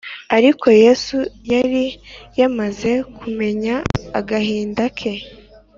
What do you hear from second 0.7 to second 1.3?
Yesu